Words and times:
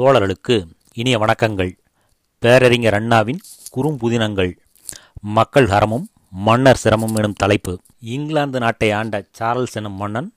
தோழர்களுக்கு 0.00 0.68
இனிய 0.94 1.18
வணக்கங்கள். 1.18 1.78
பேரறிஞர் 2.38 2.94
அண்ணாவின் 2.94 3.40
குறும்புதினங்கள். 3.76 4.56
மக்கள் 5.20 5.66
ஹரமும் 5.66 6.04
மன்னர் 6.30 6.76
சிரமம் 6.76 7.14
எனும் 7.14 7.32
தலைப்பு. 7.32 7.80
இங்கிலாந்து 8.00 8.58
நாட்டை 8.58 8.90
ஆண்ட 8.90 9.26
சார்ல்ஸ் 9.38 9.72
எனும் 9.72 9.92
மன்னன் 9.92 10.34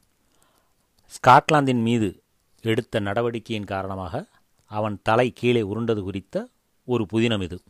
ஸ்காட்லாந்தின் 1.16 1.82
மீது 1.82 2.24
எடுத்த 2.62 3.00
நடவடிக்கையின் 3.00 3.66
காரணமாக 3.66 4.26
அவன் 4.66 5.00
தலை 5.04 5.32
கீழே 5.36 5.62
உருண்டது 5.62 6.04
குறித்த 6.04 6.48
ஒரு 6.86 7.06
புதினம் 7.14 7.42
இது. 7.42 7.62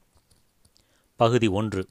பகுதி 1.15 1.47
ஒன்று. 1.47 1.87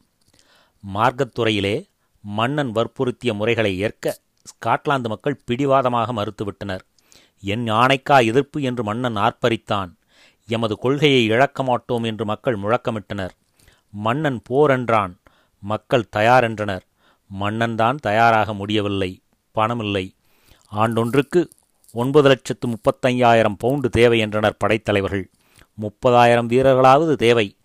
மார்க்கத்துறையிலே 0.95 1.89
மன்னன் 2.21 2.73
வற்புறுத்திய 2.73 3.35
முறைகளை 3.35 3.79
ஏற்க 3.79 4.19
ஸ்காட்லாந்து 4.45 5.09
மக்கள் 5.09 5.43
பிடிவாதமாக 5.45 6.13
மறுத்துவிட்டனர். 6.13 6.81
என் 7.41 7.65
யானைக்கா 7.65 8.25
எதிர்ப்பு 8.25 8.63
என்று 8.63 8.85
மன்னன் 8.85 9.17
ஆர்ப்பரித்தான். 9.17 9.95
எமது 10.47 10.79
கொள்கையை 10.79 11.25
இழக்க 11.25 11.63
மாட்டோம் 11.63 12.03
என்று 12.03 12.25
மக்கள் 12.25 12.59
முழக்கமிட்டனர். 12.59 13.31
மன்னன் 13.91 14.41
போர் 14.45 14.71
என்றான். 14.71 15.19
மக்கள் 15.59 16.09
தயாரென்றனர். 16.17 16.81
மன்னன்தான் 17.41 17.95
தயாராக 17.95 18.55
முடியவில்லை. 18.55 19.23
பணமில்லை. 19.55 20.15
ஆண்டொன்றுக்கு 20.73 21.49
ஒன்பது 21.93 22.29
லட்சத்து 22.29 22.69
முப்பத்தையாயிரம் 22.69 23.55
பவுண்டு 23.59 23.89
தேவை 23.89 24.19
என்றனர் 24.19 24.57
படைத்தலைவர்கள். 24.65 25.31
முப்பதாயிரம் 25.81 26.47
வீரர்களாவது 26.47 27.15
தேவை. 27.15 27.57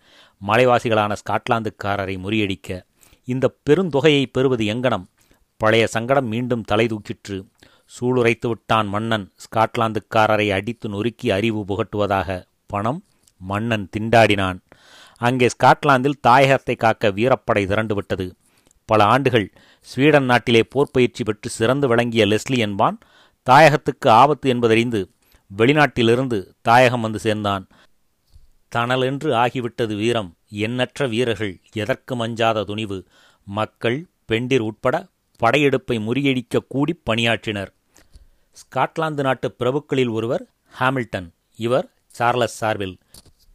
மலைவாசிகளான 0.47 1.15
ஸ்காட்லாந்துக்காரரை 1.15 2.17
முறியடிக்க. 2.17 2.81
இந்த 3.23 3.53
பெருந்தொகையை 3.69 4.25
பெறுவது 4.31 4.65
எங்கனம்? 4.65 5.05
பழைய 5.57 5.87
சங்கடம் 5.87 6.27
மீண்டும் 6.27 6.61
தலை 6.61 6.87
தூக்கிற்று. 6.87 7.50
சூளுரைத்து 7.93 8.47
விட்டான் 8.47 8.87
மன்னன். 8.87 9.25
ஸ்காட்லாந்துக்காரரை 9.45 10.47
அடித்து 10.57 10.89
நொறுக்கி 10.89 11.31
அறிவு 11.31 11.61
புகட்டுவதாக 11.69 12.29
பணம் 12.65 13.01
மன்னன் 13.41 13.89
திண்டாடினான். 13.97 14.59
அங்கே 15.21 15.47
ஸ்காட்லாந்தில் 15.47 16.21
தாயகத்தை 16.27 16.75
காக்க 16.75 17.11
வீரப்படை 17.17 17.63
திரண்டுவிட்டது 17.71 18.27
பல 18.89 19.03
ஆண்டுகள் 19.03 19.47
ஸ்வீடன் 19.87 20.25
நாட்டிலே 20.25 20.61
போர் 20.63 20.91
பயிற்சி 20.91 21.23
பெற்று 21.23 21.49
சிறந்து 21.49 21.87
விளங்கிய 21.87 22.23
லெஸ்லி 22.25 22.57
என்பான். 22.57 22.97
தாயகத்துக்கு 23.47 24.07
ஆபத்து 24.21 24.47
என்பதறிந்து 24.49 25.01
வெளிநாட்டிலிருந்து 25.51 26.37
தாயகம் 26.61 27.01
வந்து 27.01 27.19
சேர்ந்தான். 27.19 27.63
தனலென்று 28.75 29.29
ஆகிவிட்டது 29.33 29.95
வீரம் 29.95 30.29
எண்ணற்ற 30.65 31.07
வீரர்கள் 31.07 31.53
எதற்கு 31.73 32.15
மஞ்சாத 32.15 32.63
துணிவு. 32.63 32.99
மக்கள் 33.47 33.99
பெண்டிர் 34.25 34.65
உட்பட 34.69 34.95
படையெடுப்பை 35.41 35.97
முறியடிக்க 36.07 36.65
கூடி 36.67 36.93
பணியாற்றினர். 37.09 37.71
ஸ்காட்லாந்து 38.51 39.21
நாட்டு 39.21 39.55
பிரபுக்களில் 39.59 40.11
ஒருவர் 40.11 40.47
ஹாமில்டன். 40.79 41.29
இவர் 41.55 41.87
சார்லஸ் 42.07 42.65
சார்வில் 42.65 42.97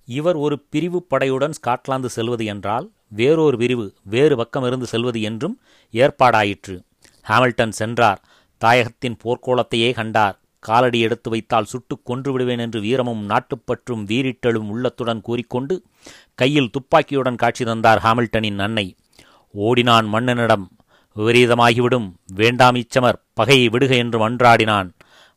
இவர் 0.05 0.37
ஒரு 0.37 0.59
பிரிவு 0.61 1.07
படையுடன் 1.11 1.55
ஸ்காட்லாந்து 1.61 2.07
செல்வது 2.07 2.45
என்றால் 2.45 2.91
வேறொரு 3.09 3.59
பிரிவு 3.59 3.95
வேறு 4.03 4.37
பக்கமிருந்து 4.37 4.83
செல்வது 4.83 5.21
என்றும் 5.23 5.61
ஏற்பாடாயிற்று. 5.93 6.83
ஹாமில்டன் 7.29 7.77
சென்றார். 7.81 8.25
தாயகத்தின் 8.65 9.17
போர்க்கோளத்தையே 9.25 9.95
கண்டார். 9.95 10.41
காலடி 10.59 11.01
எடுத்து 11.01 11.31
வைத்தால் 11.31 11.65
சுட்டுக் 11.65 12.05
கொன்று 12.05 12.33
விடுவேன் 12.33 12.59
என்று 12.59 12.81
வீரமும் 12.81 13.29
நாட்டுப்பற்றும் 13.29 14.05
வீரிட்டலும் 14.05 14.69
உள்ளத்துடன் 14.69 15.21
கூறிக்கொண்டு 15.21 15.83
கையில் 16.35 16.71
துப்பாக்கியுடன் 16.71 17.37
காட்சி 17.37 17.65
தந்தார் 17.65 18.01
ஹாமில்டனின் 18.03 18.59
அன்னை. 18.59 18.97
ஓடினான் 19.53 20.07
மன்னனிடம். 20.07 20.67
விபரீதமாகிவிடும். 21.17 22.12
வேண்டாம் 22.34 22.75
இச்சமர் 22.75 23.22
பகையை 23.34 23.69
விடுக 23.69 23.95
என்று 23.95 24.28
மன்றாடினான். 24.28 24.91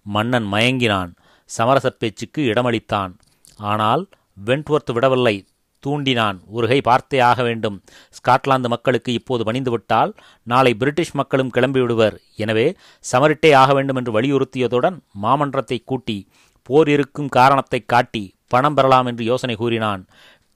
மன்னன் 0.03 0.53
மயங்கினான். 0.53 1.16
சமரசப் 1.58 1.99
பேச்சுக்கு 1.99 2.41
இடமளித்தான். 2.41 3.13
ஆனால் 3.58 4.07
வென்ட்வொர்த் 4.45 4.94
விடவில்லை. 4.94 5.47
தூண்டினான். 5.85 6.39
ஒரு 6.47 6.67
கை 6.67 6.81
பார்த்தே 6.81 7.19
ஆக 7.19 7.44
வேண்டும். 7.44 7.83
ஸ்காட்லாந்து 8.09 8.67
மக்களுக்கு 8.67 9.13
இப்போது 9.13 9.44
பணிந்துவிட்டால் 9.44 10.13
நாளை 10.44 10.73
பிரிட்டிஷ் 10.73 11.12
மக்களும் 11.12 11.51
கிளம்பிவிடுவர். 11.57 12.18
எனவே 12.35 12.75
சமரிட்டே 13.12 13.56
ஆக 13.56 13.73
வேண்டும் 13.73 13.95
என்று 13.95 14.22
வலியுறுத்தியதுடன் 14.22 15.00
மாமன்றத்தை 15.23 15.79
கூட்டி 15.85 16.28
போர் 16.63 16.89
இருக்கும் 16.89 17.28
காரணத்தை 17.28 17.84
காட்டி 17.85 18.35
பணம் 18.47 18.73
பெறலாம் 18.73 19.06
என்று 19.06 19.23
யோசனை 19.23 19.56
கூறினான். 19.56 20.06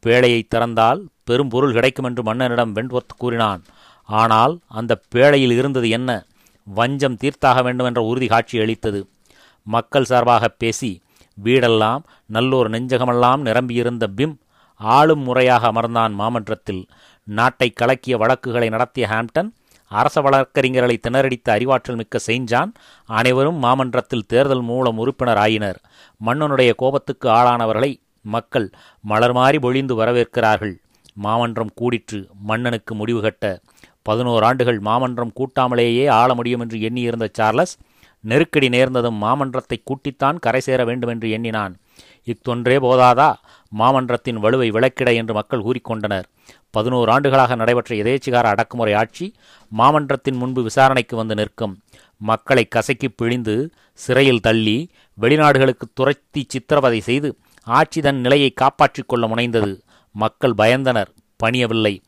பேழையை 0.05 0.41
திறந்தால் 0.55 0.99
பெரும் 1.23 1.49
பொருள் 1.49 1.73
கிடைக்கும் 1.73 2.05
என்று 2.05 2.23
மன்னனிடம் 2.23 2.75
வென்ட்வொர்த் 2.75 3.17
கூறினான். 3.17 3.63
ஆனால் 4.09 4.59
அந்த 4.67 5.01
பேழையில் 5.15 5.51
இருந்தது 5.51 5.89
என்ன? 5.89 6.25
வஞ்சம் 6.67 7.17
தீர்த்தாக 7.21 7.63
வேண்டும் 7.63 7.85
என்ற 7.85 8.01
உறுதி 8.01 8.27
காட்சி 8.27 8.59
அளித்தது. 8.59 9.07
மக்கள் 9.67 10.03
சார்பாக 10.03 10.47
பேசி 10.47 11.01
வீடெல்லாம் 11.43 12.03
நல்லோர் 12.33 12.69
நெஞ்சகமெல்லாம் 12.69 13.41
நிரம்பியிருந்த 13.41 14.07
பிம் 14.07 14.39
ஆளும் 14.75 15.19
முறையாக 15.19 15.71
அமர்ந்தான் 15.71 16.13
மாமன்றத்தில். 16.13 16.87
நாட்டை 17.27 17.69
கலக்கிய 17.69 18.17
வழக்குகளை 18.17 18.69
நடத்திய 18.69 19.07
ஹாம்டன் 19.11 19.49
அரச 19.87 20.21
வழக்கறிஞர்களை 20.21 20.95
திணறடித்த 20.99 21.47
அறிவாற்றல் 21.49 21.95
மிக்க 21.95 22.19
செஞ்சான் 22.27 22.71
அனைவரும் 23.05 23.55
மாமன்றத்தில் 23.55 24.25
தேர்தல் 24.25 24.61
மூலம் 24.61 24.97
உறுப்பினர் 24.97 25.37
ஆயினர். 25.37 25.79
மன்னனுடைய 26.25 26.73
கோபத்துக்கு 26.75 27.29
ஆளானவர்களை 27.29 27.91
மக்கள் 28.25 28.67
மலர் 29.01 29.33
மாறி 29.33 29.59
பொழிந்து 29.59 29.95
வரவேற்கிறார்கள். 30.01 30.75
மாமன்றம் 31.13 31.73
கூடிற்று 31.75 32.19
மன்னனுக்கு 32.41 32.95
முடிவு 32.95 33.21
கட்ட 33.21 33.59
பதினோரு 34.03 34.45
ஆண்டுகள் 34.45 34.79
மாமன்றம் 34.79 35.33
கூட்டாமலேயே 35.39 36.05
ஆள 36.09 36.33
முடியும் 36.33 36.59
என்று 36.59 36.81
எண்ணியிருந்த 36.81 37.27
சார்லஸ் 37.33 37.73
நெருக்கடி 38.23 38.69
நேர்ந்ததும் 38.69 39.23
மாமன்றத்தை 39.23 39.77
கூட்டித்தான் 39.83 40.37
கரை 40.39 40.61
சேர 40.61 40.85
வேண்டுமென்று 40.85 41.29
எண்ணினான். 41.29 41.73
இத்தொன்றே 42.25 42.75
போதாதா? 42.85 43.33
மாமன்றத்தின் 43.79 44.37
வலுவை 44.37 44.69
விளக்கிட 44.69 45.15
என்று 45.15 45.33
மக்கள் 45.33 45.63
கூறிக்கொண்டனர். 45.63 46.23
பதினோரு 46.69 47.11
ஆண்டுகளாக 47.11 47.55
நடைபெற்ற 47.55 47.95
எதேச்சிகார 47.95 48.43
அடக்குமுறை 48.43 48.93
ஆட்சி 48.93 49.33
மாமன்றத்தின் 49.77 50.37
முன்பு 50.37 50.63
விசாரணைக்கு 50.63 51.15
வந்து 51.15 51.35
நிற்கும். 51.35 51.79
மக்களை 52.17 52.67
கசக்கி 52.75 53.07
பிழிந்து 53.07 53.55
சிறையில் 53.93 54.39
தள்ளி 54.39 54.77
வெளிநாடுகளுக்கு 55.21 55.87
துரத்தி 55.93 56.45
சித்திரவதை 56.47 56.99
செய்து 56.99 57.37
ஆட்சி 57.63 58.01
தன் 58.01 58.19
நிலையை 58.19 58.49
காப்பாற்றிக் 58.49 59.09
கொள்ள 59.09 59.27
முனைந்தது. 59.27 59.79
மக்கள் 60.11 60.53
பயந்தனர். 60.57 61.11
பணியவில்லை. 61.35 62.01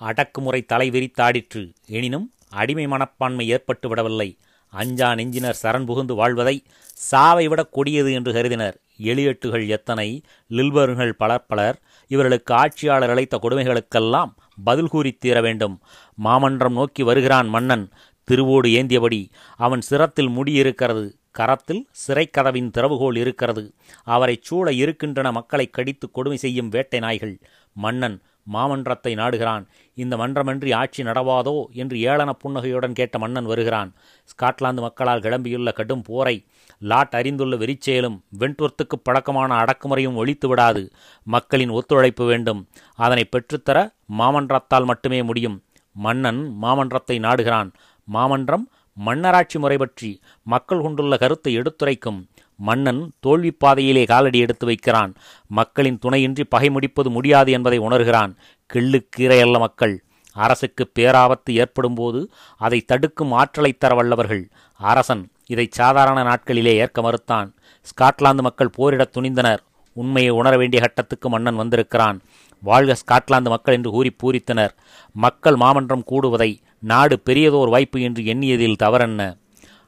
அடக்குமுறை 0.00 0.64
தலைவிரித்தாடிற்று 0.68 1.74
எனினும் 1.86 2.32
அடிமை 2.48 2.86
மனப்பான்மை 2.86 3.48
ஏற்பட்டு 3.48 3.88
விடவில்லை 3.88 4.38
அஞ்சா 4.68 5.14
நெஞ்சினர் 5.14 5.58
சரண் 5.62 5.84
புகுந்து 5.84 6.14
வாழ்வதை 6.14 6.62
சாவை 6.94 7.48
விட 7.48 7.62
கொடியது 7.64 8.12
என்று 8.12 8.32
கருதினர். 8.32 8.80
எலியட்டுகள் 8.98 9.68
எத்தனை? 9.68 10.22
லில்பர்கள் 10.50 11.10
பலர் 11.10 11.46
பலர். 11.46 11.80
இவர்களுக்கு 12.08 12.54
ஆட்சியாளர் 12.54 13.10
அளித்த 13.10 13.38
கொடுமைகளுக்கெல்லாம் 13.42 14.32
பதில் 14.64 14.88
கூறித் 14.88 15.20
தீர 15.20 15.40
வேண்டும். 15.40 15.80
மாமன்றம் 16.14 16.72
நோக்கி 16.72 17.02
வருகிறான் 17.02 17.48
மன்னன். 17.48 17.90
திருவோடு 18.30 18.68
ஏந்தியபடி 18.68 19.28
அவன் 19.56 19.80
சிரத்தில் 19.90 20.30
முடி 20.30 20.52
இருக்கிறது 20.52 21.16
கரத்தில் 21.30 21.88
சிறைக்கதவின் 22.08 22.70
திறவுகோல் 22.70 23.16
இருக்கிறது. 23.16 23.74
அவரை 24.04 24.38
சூழ 24.42 24.72
இருக்கின்றன 24.72 25.32
மக்களை 25.32 25.66
கடித்து 25.66 26.10
கொடுமை 26.10 26.38
செய்யும் 26.38 26.68
வேட்டை 26.68 27.00
நாய்கள். 27.00 27.40
மன்னன் 27.72 28.20
மாமன்றத்தை 28.46 29.12
நாடுகிறான். 29.14 29.64
இந்த 29.94 30.16
மன்றமன்றி 30.16 30.70
ஆட்சி 30.74 31.02
நடவாதோ 31.02 31.54
என்று 31.72 31.96
ஏளன 32.10 32.30
புன்னகையுடன் 32.32 32.96
கேட்ட 32.98 33.18
மன்னன் 33.18 33.44
வருகிறான். 33.44 33.90
ஸ்காட்லாந்து 34.32 34.80
மக்களால் 34.80 35.24
கிளம்பியுள்ள 35.26 35.72
கடும் 35.72 36.02
போரை 36.02 36.36
லாட் 36.78 37.14
அறிந்துள்ள 37.18 37.56
வெறிச்செயலும் 37.56 38.18
வெண்ட்வொர்த்துக்கு 38.38 38.96
பழக்கமான 39.02 39.50
அடக்குமுறையும் 39.62 40.18
ஒழித்து 40.22 40.48
விடாது. 40.48 40.82
மக்களின் 41.26 41.70
ஒத்துழைப்பு 41.70 42.24
வேண்டும். 42.24 42.60
அதனை 42.94 43.24
பெற்றுத்தர 43.36 43.78
மாமன்றத்தால் 44.18 44.84
மட்டுமே 44.84 45.22
முடியும். 45.22 45.62
மன்னன் 45.96 46.42
மாமன்றத்தை 46.62 47.18
நாடுகிறான். 47.28 47.70
மாமன்றம் 48.08 48.66
மன்னராட்சி 48.96 49.58
முறை 49.58 49.76
பற்றி 49.76 50.08
மக்கள் 50.42 50.80
கொண்டுள்ள 50.80 51.16
கருத்தை 51.16 51.52
எடுத்துரைக்கும். 51.54 52.18
மன்னன் 52.60 53.12
தோல்வி 53.20 53.50
பாதையிலே 53.50 54.04
காலடி 54.04 54.38
எடுத்து 54.38 54.66
வைக்கிறான். 54.66 55.14
மக்களின் 55.46 55.98
துணையின்றி 55.98 56.44
பகை 56.44 56.70
முடிப்பது 56.70 57.10
முடியாது 57.10 57.52
என்பதை 57.52 57.78
உணர்கிறான். 57.78 58.34
கிள்ளுக்கீரையல்ல 58.74 59.58
மக்கள். 59.58 60.04
அரசுக்கு 60.32 60.90
பேராபத்து 60.98 61.50
ஏற்படும்போது 61.50 62.30
அதை 62.56 62.80
தடுக்கும் 62.80 63.32
ஆற்றலைத் 63.32 63.80
தர 63.80 63.94
வல்லவர்கள். 63.94 64.48
அரசன் 64.72 65.30
இதை 65.46 65.68
சாதாரண 65.70 66.22
நாட்களிலே 66.22 66.72
ஏற்க 66.72 67.02
மறுத்தான். 67.02 67.52
ஸ்காட்லாந்து 67.82 68.40
மக்கள் 68.40 68.70
போரிடத் 68.78 69.16
துணிந்தனர். 69.16 69.58
உண்மையை 69.92 70.30
உணர 70.30 70.56
வேண்டிய 70.56 70.82
கட்டத்துக்கு 70.82 71.28
மன்னன் 71.28 71.56
வந்திருக்கிறான். 71.56 72.20
வாழ்க 72.62 72.96
ஸ்காட்லாந்து 72.96 73.48
மக்கள் 73.48 73.74
என்று 73.74 73.90
கூறி 73.90 74.16
பூரித்தனர். 74.22 74.70
மக்கள் 75.12 75.56
மாமன்றம் 75.56 76.04
கூடுவதை 76.10 76.58
நாடு 76.78 77.22
பெரியதோர் 77.24 77.68
வாய்ப்பு 77.68 78.00
என்று 78.00 78.22
எண்ணியதில் 78.22 78.76
தவறென்ன? 78.76 79.36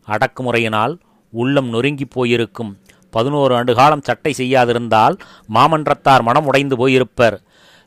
அடக்குமுறையினால் 0.06 0.98
உள்ளம் 1.40 1.68
நொறுங்கி 1.74 2.06
போயிருக்கும். 2.16 2.72
பதினோரு 3.14 3.52
ஆண்டு 3.54 3.72
காலம் 3.74 4.06
சட்டை 4.08 4.32
செய்யாதிருந்தால் 4.38 5.16
மாமன்றத்தார் 5.54 6.22
மனம் 6.28 6.48
உடைந்து 6.50 6.76
போயிருப்பர். 6.82 7.36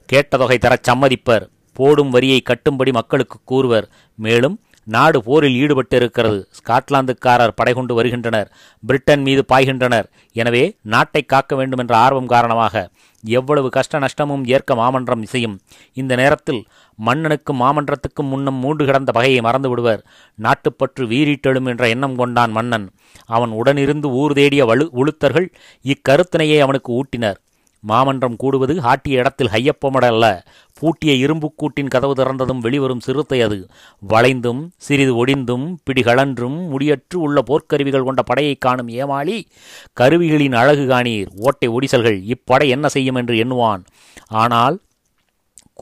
கேட்ட 0.09 0.38
தொகை 0.38 0.57
தரச் 0.57 0.88
சம்மதிப்பர். 0.89 1.45
போடும் 1.77 2.13
வரியை 2.15 2.39
கட்டும்படி 2.42 2.92
மக்களுக்கு 2.92 3.38
கூறுவர். 3.51 3.88
மேலும் 4.15 4.56
நாடு 4.88 5.19
போரில் 5.24 5.57
ஈடுபட்டிருக்கிறது. 5.62 6.39
ஸ்காட்லாந்துக்காரர் 6.57 7.56
படை 7.56 7.74
கொண்டு 7.74 7.94
வருகின்றனர். 7.94 8.50
பிரிட்டன் 8.83 9.24
மீது 9.27 9.42
பாய்கின்றனர். 9.53 10.07
எனவே 10.39 10.63
நாட்டை 10.94 11.21
காக்க 11.21 11.56
வேண்டும் 11.56 11.80
என்ற 11.80 11.94
ஆர்வம் 11.97 12.31
காரணமாக 12.33 12.83
எவ்வளவு 13.24 13.69
கஷ்ட 13.69 14.00
நஷ்டமும் 14.00 14.44
ஏற்க 14.56 14.75
மாமன்றம் 14.75 15.21
இசையும். 15.21 15.56
இந்த 15.94 16.13
நேரத்தில் 16.15 16.62
மன்னனுக்கும் 17.00 17.62
மாமன்றத்துக்கும் 17.62 18.31
முன்னம் 18.33 18.59
மூன்று 18.63 18.83
கிடந்த 18.86 19.12
பகையை 19.12 19.42
மறந்து 19.42 19.69
விடுவர். 19.69 20.03
நாட்டுப்பற்று 20.39 21.06
வீறிட்டெழும் 21.07 21.69
என்ற 21.71 21.88
எண்ணம் 21.88 22.15
கொண்டான் 22.15 22.51
மன்னன். 22.51 22.86
அவன் 23.25 23.51
உடனிருந்து 23.51 24.09
ஊர் 24.21 24.33
தேடிய 24.33 24.65
வலு 24.65 24.88
உளுத்தர்கள் 25.01 25.50
இக்கருத்தினையே 25.86 26.59
அவனுக்கு 26.59 26.92
ஊட்டினர். 27.00 27.39
மாமன்றம் 27.83 28.38
கூடுவது 28.42 28.74
ஆட்டிய 28.81 29.19
இடத்தில் 29.21 29.51
ஹையப்பமட 29.53 30.06
அல்ல. 30.13 30.25
பூட்டிய 30.80 31.12
இரும்புக்கூட்டின் 31.25 31.92
கதவு 31.94 32.13
திறந்ததும் 32.13 32.63
வெளிவரும் 32.65 33.03
சிறுத்தை 33.07 33.42
அது. 33.42 33.57
வளைந்தும் 34.13 34.62
சிறிது 34.77 35.13
ஒடிந்தும் 35.21 35.65
பிடிகளன்றும் 35.86 36.57
முடியற்று 36.71 37.18
உள்ள 37.25 37.44
போர்க்கருவிகள் 37.50 38.03
கொண்ட 38.03 38.21
படையை 38.21 38.56
காணும் 38.56 38.88
ஏமாளி 38.88 39.38
கருவிகளின் 40.01 40.57
அழகு 40.62 40.86
காணீர். 40.88 41.30
ஓட்டை 41.36 41.69
ஒடிசல்கள் 41.69 42.19
இப்படை 42.36 42.68
என்ன 42.68 42.88
செய்யும் 42.88 43.15
என்று 43.15 43.36
எண்ணுவான். 43.44 43.83
ஆனால் 44.44 44.77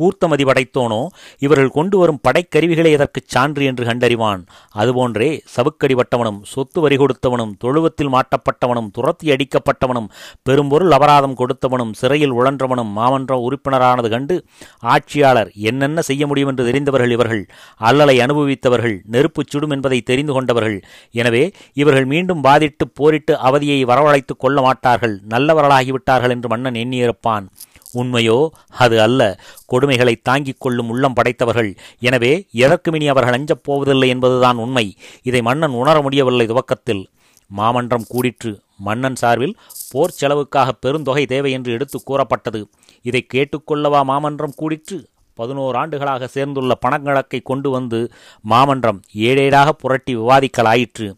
கூர்த்தமதி 0.02 0.46
படைத்தோனோ 0.46 1.08
இவர்கள் 1.40 1.70
கொண்டு 1.70 1.98
வரும் 1.98 2.20
படைக்கருவிகளே 2.28 2.92
எதற்குச் 2.92 3.28
சான்று 3.28 3.66
என்று 3.66 3.86
கண்டறிவான். 3.86 4.42
அதுபோன்றே 4.76 5.40
சவுக்கடிப்பட்டவனும் 5.56 6.40
சொத்து 6.44 6.82
வரி 6.82 6.96
கொடுத்தவனும் 6.96 7.54
தொழுவத்தில் 7.60 8.14
மாட்டப்பட்டவனும் 8.14 8.90
துரத்தி 8.92 9.36
அடிக்கப்பட்டவனும் 9.36 10.10
பெரும்பொருள் 10.42 10.92
அபராதம் 10.92 11.38
கொடுத்தவனும் 11.38 11.94
சிறையில் 11.94 12.34
உழன்றவனும் 12.34 12.92
மாமன்ற 12.98 13.34
உறுப்பினரானது 13.48 14.10
கண்டு 14.10 14.46
ஆட்சியாளர் 14.80 15.52
என்னென்ன 15.54 16.02
செய்ய 16.02 16.28
முடியும் 16.28 16.50
என்று 16.50 16.66
தெரிந்தவர்கள் 16.66 17.12
இவர்கள் 17.12 17.48
அல்லலை 17.78 18.18
அனுபவித்தவர்கள் 18.20 18.98
நெருப்புச் 19.12 19.50
சுடும் 19.50 19.70
என்பதை 19.70 20.02
தெரிந்து 20.02 20.34
கொண்டவர்கள். 20.34 20.84
எனவே 21.12 21.52
இவர்கள் 21.74 22.06
மீண்டும் 22.06 22.44
பாதிட்டு 22.44 22.86
போரிட்டு 22.94 23.38
அவதியை 23.38 23.86
வரவழைத்துக் 23.86 24.40
கொள்ள 24.40 24.62
மாட்டார்கள் 24.62 25.20
நல்லவர்களாகிவிட்டார்கள் 25.30 26.30
என்று 26.30 26.50
மன்னன் 26.50 26.74
எண்ணியிருப்பான். 26.74 27.48
உண்மையோ? 27.94 28.50
அது 28.70 29.02
அல்ல. 29.02 29.40
கொடுமைகளை 29.72 30.16
தாங்கிக் 30.24 30.60
கொள்ளும் 30.60 30.90
உள்ளம் 30.90 31.14
படைத்தவர்கள். 31.14 31.76
எனவே 32.00 32.48
எதற்குமினி 32.54 33.08
அவர்கள் 33.08 33.34
அஞ்சப் 33.34 33.64
போவதில்லை 33.64 34.10
என்பதுதான் 34.10 34.58
உண்மை. 34.58 34.98
இதை 35.24 35.42
மன்னன் 35.42 35.72
உணர 35.72 36.02
முடியவில்லை 36.02 36.46
துவக்கத்தில். 36.46 37.10
மாமன்றம் 37.48 38.06
கூடிற்று. 38.10 38.60
மன்னன் 38.78 39.16
சார்பில் 39.16 39.56
போர் 39.92 40.10
செலவுக்காக 40.10 40.74
பெருந்தொகை 40.86 41.26
தேவை 41.26 41.52
என்று 41.52 41.72
எடுத்து 41.72 42.04
கூறப்பட்டது. 42.04 42.70
இதை 43.02 43.28
கேட்டுக்கொள்ளவா 43.34 44.04
மாமன்றம் 44.04 44.54
கூடிற்று? 44.62 45.12
பதினோரு 45.34 45.78
ஆண்டுகளாக 45.78 46.28
சேர்ந்துள்ள 46.28 46.78
பணக்கணக்கை 46.86 47.42
கொண்டு 47.44 47.70
வந்து 47.70 48.12
மாமன்றம் 48.42 49.02
ஏழேடாக 49.16 49.70
புரட்டி 49.70 50.16
விவாதிக்கலாயிற்று. 50.16 51.14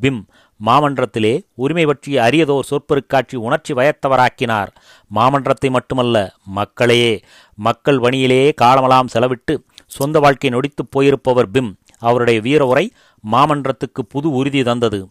பிம் 0.00 0.26
மாமன்றத்திலே 0.66 1.40
உரிமை 1.54 1.84
பற்றிய 1.86 2.22
அரியதோர் 2.22 2.68
சொற்பொருட்காட்சி 2.70 3.36
உணர்ச்சி 3.36 3.74
வயத்தவராக்கினார். 3.74 4.70
மாமன்றத்தை 5.14 5.70
மட்டுமல்ல 5.70 6.34
மக்களையே 6.44 7.20
மக்கள் 7.54 7.98
பணியிலேயே 7.98 8.54
காலமெல்லாம் 8.54 9.08
செலவிட்டு 9.14 9.56
சொந்த 9.86 10.18
வாழ்க்கை 10.20 10.50
நொடித்துப் 10.50 10.92
போயிருப்பவர் 10.96 11.50
பிம் 11.52 11.76
அவருடைய 11.98 12.40
வீர 12.40 12.66
உரை 12.66 12.90
மாமன்றத்துக்கு 13.32 14.02
புது 14.08 14.30
உறுதி 14.30 14.62
தந்தது. 14.62 15.08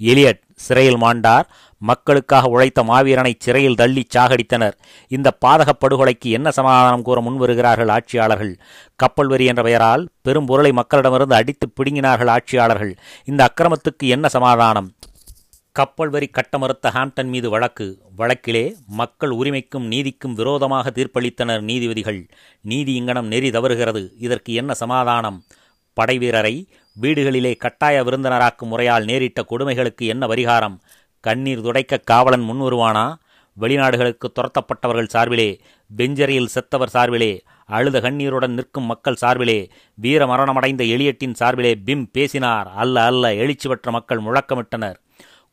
எலியட் 0.00 0.40
சிறையில் 0.54 0.96
மாண்டார். 0.96 1.42
மக்களுக்காக 1.78 2.48
உழைத்த 2.48 2.82
மாவீரனை 2.82 3.34
சிறையில் 3.38 3.74
தள்ளி 3.74 4.06
சாகடித்தனர். 4.16 4.72
இந்த 5.08 5.32
பாதகப் 5.46 5.80
படுகொலைக்கு 5.80 6.30
என்ன 6.30 6.50
சமாதானம் 6.50 7.02
கூற 7.02 7.20
முன்வருகிறார்கள் 7.20 7.90
ஆட்சியாளர்கள்? 7.90 8.58
கப்பல் 8.96 9.26
வரி 9.26 9.44
என்ற 9.44 9.62
பெயரால் 9.62 10.08
பெரும் 10.22 10.46
பொருளை 10.46 10.70
மக்களிடமிருந்து 10.70 11.32
அடித்து 11.32 11.72
பிடுங்கினார்கள் 11.72 12.28
ஆட்சியாளர்கள். 12.28 12.96
இந்த 13.24 13.44
அக்கிரமத்துக்கு 13.44 14.08
என்ன 14.08 14.28
சமாதானம்? 14.28 14.92
கப்பல் 15.72 16.08
வரி 16.08 16.26
கட்ட 16.26 16.58
மறுத்த 16.58 16.90
ஹாம்டன் 16.94 17.26
மீது 17.26 17.50
வழக்கு. 17.50 17.98
வழக்கிலே 18.16 18.74
மக்கள் 18.86 19.30
உரிமைக்கும் 19.30 19.86
நீதிக்கும் 19.86 20.34
விரோதமாக 20.34 20.90
தீர்ப்பளித்தனர் 20.90 21.60
நீதிபதிகள். 21.60 22.28
நீதி 22.60 22.94
இங்கனம் 22.94 23.26
நெறி 23.26 23.50
தவறுகிறது. 23.50 24.10
இதற்கு 24.18 24.52
என்ன 24.52 24.74
சமாதானம்? 24.74 25.44
படைவீரரை 26.00 26.66
வீடுகளிலே 27.00 27.56
கட்டாய 27.56 28.02
விருந்தினராக்கும் 28.02 28.70
முறையால் 28.70 29.04
நேரிட்ட 29.04 29.44
கொடுமைகளுக்கு 29.50 30.06
என்ன 30.06 30.26
பரிகாரம்? 30.26 30.78
கண்ணீர் 31.20 31.60
துடைக்க 31.60 31.96
காவலன் 31.96 32.40
முன்வருவானா? 32.40 33.14
வெளிநாடுகளுக்கு 33.60 34.28
துரத்தப்பட்டவர்கள் 34.34 35.08
சார்பிலே 35.08 35.60
பெஞ்சரியில் 35.96 36.46
செத்தவர் 36.46 36.88
சார்பிலே 36.88 37.42
அழுத 37.66 38.00
கண்ணீருடன் 38.00 38.52
நிற்கும் 38.52 38.84
மக்கள் 38.84 39.14
சார்பிலே 39.14 39.70
வீர 39.94 40.26
மரணமடைந்த 40.26 40.84
எளியட்டின் 40.84 41.34
சார்பிலே 41.34 41.74
பிம் 41.74 42.10
பேசினார். 42.12 42.68
அல்ல 42.68 43.04
அல்ல 43.04 43.32
எழுச்சிவற்ற 43.32 43.90
மக்கள் 43.90 44.22
முழக்கமிட்டனர். 44.22 44.94